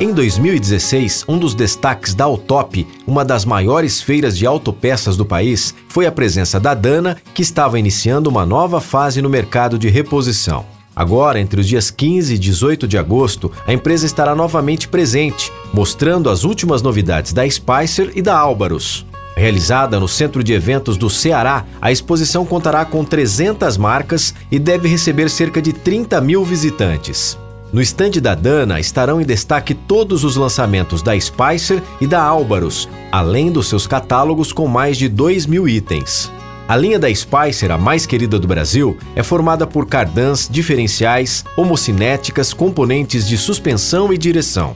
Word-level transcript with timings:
Em 0.00 0.12
2016, 0.12 1.24
um 1.26 1.36
dos 1.36 1.56
destaques 1.56 2.14
da 2.14 2.22
Autop, 2.22 2.86
uma 3.04 3.24
das 3.24 3.44
maiores 3.44 4.00
feiras 4.00 4.38
de 4.38 4.46
autopeças 4.46 5.16
do 5.16 5.26
país, 5.26 5.74
foi 5.88 6.06
a 6.06 6.12
presença 6.12 6.60
da 6.60 6.72
Dana, 6.72 7.16
que 7.34 7.42
estava 7.42 7.80
iniciando 7.80 8.30
uma 8.30 8.46
nova 8.46 8.80
fase 8.80 9.20
no 9.20 9.28
mercado 9.28 9.76
de 9.76 9.88
reposição. 9.88 10.64
Agora, 10.94 11.40
entre 11.40 11.60
os 11.60 11.66
dias 11.66 11.90
15 11.90 12.32
e 12.32 12.38
18 12.38 12.86
de 12.86 12.96
agosto, 12.96 13.50
a 13.66 13.72
empresa 13.72 14.06
estará 14.06 14.36
novamente 14.36 14.86
presente, 14.86 15.50
mostrando 15.72 16.30
as 16.30 16.44
últimas 16.44 16.80
novidades 16.80 17.32
da 17.32 17.48
Spicer 17.50 18.12
e 18.14 18.22
da 18.22 18.38
Álvaros. 18.38 19.04
Realizada 19.36 19.98
no 19.98 20.06
Centro 20.06 20.44
de 20.44 20.52
Eventos 20.52 20.96
do 20.96 21.10
Ceará, 21.10 21.64
a 21.80 21.90
exposição 21.90 22.46
contará 22.46 22.84
com 22.84 23.04
300 23.04 23.76
marcas 23.76 24.32
e 24.48 24.60
deve 24.60 24.88
receber 24.88 25.28
cerca 25.28 25.60
de 25.60 25.72
30 25.72 26.20
mil 26.20 26.44
visitantes. 26.44 27.36
No 27.70 27.82
estande 27.82 28.18
da 28.18 28.34
Dana 28.34 28.80
estarão 28.80 29.20
em 29.20 29.26
destaque 29.26 29.74
todos 29.74 30.24
os 30.24 30.36
lançamentos 30.36 31.02
da 31.02 31.18
Spicer 31.18 31.82
e 32.00 32.06
da 32.06 32.22
Álvaros, 32.22 32.88
além 33.12 33.52
dos 33.52 33.68
seus 33.68 33.86
catálogos 33.86 34.52
com 34.52 34.66
mais 34.66 34.96
de 34.96 35.06
2 35.06 35.44
mil 35.44 35.68
itens. 35.68 36.32
A 36.66 36.74
linha 36.76 36.98
da 36.98 37.14
Spicer, 37.14 37.70
a 37.70 37.76
mais 37.76 38.06
querida 38.06 38.38
do 38.38 38.48
Brasil, 38.48 38.96
é 39.14 39.22
formada 39.22 39.66
por 39.66 39.86
cardãs, 39.86 40.48
diferenciais, 40.50 41.44
homocinéticas, 41.56 42.54
componentes 42.54 43.28
de 43.28 43.36
suspensão 43.36 44.12
e 44.12 44.18
direção. 44.18 44.74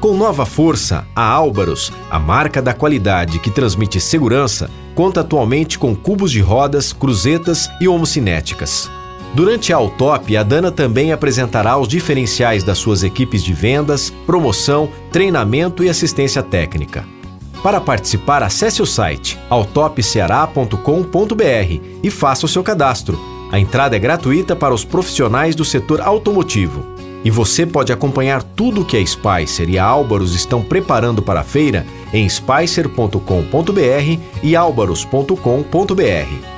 Com 0.00 0.16
nova 0.16 0.46
força, 0.46 1.06
a 1.14 1.22
Álvaros, 1.22 1.92
a 2.10 2.18
marca 2.18 2.60
da 2.60 2.72
qualidade 2.72 3.38
que 3.38 3.50
transmite 3.50 4.00
segurança, 4.00 4.70
conta 4.94 5.20
atualmente 5.20 5.78
com 5.78 5.94
cubos 5.94 6.32
de 6.32 6.40
rodas, 6.40 6.92
cruzetas 6.92 7.68
e 7.80 7.86
homocinéticas. 7.86 8.90
Durante 9.34 9.72
a 9.72 9.76
Autop, 9.76 10.36
a 10.36 10.42
Dana 10.42 10.70
também 10.70 11.12
apresentará 11.12 11.78
os 11.78 11.86
diferenciais 11.86 12.64
das 12.64 12.78
suas 12.78 13.02
equipes 13.02 13.44
de 13.44 13.52
vendas, 13.52 14.10
promoção, 14.26 14.88
treinamento 15.12 15.84
e 15.84 15.88
assistência 15.88 16.42
técnica. 16.42 17.04
Para 17.62 17.80
participar, 17.80 18.42
acesse 18.42 18.80
o 18.80 18.86
site 18.86 19.38
autopceará.com.br 19.50 21.80
e 22.02 22.10
faça 22.10 22.46
o 22.46 22.48
seu 22.48 22.62
cadastro. 22.62 23.18
A 23.50 23.58
entrada 23.58 23.96
é 23.96 23.98
gratuita 23.98 24.54
para 24.54 24.74
os 24.74 24.84
profissionais 24.84 25.54
do 25.54 25.64
setor 25.64 26.00
automotivo. 26.00 26.86
E 27.24 27.30
você 27.30 27.66
pode 27.66 27.92
acompanhar 27.92 28.42
tudo 28.42 28.82
o 28.82 28.84
que 28.84 28.96
a 28.96 29.04
Spicer 29.04 29.68
e 29.68 29.78
a 29.78 29.84
Álvaros 29.84 30.34
estão 30.34 30.62
preparando 30.62 31.20
para 31.20 31.40
a 31.40 31.44
feira 31.44 31.84
em 32.12 32.28
spicer.com.br 32.28 33.18
e 34.42 34.54
álvaros.com.br. 34.54 36.57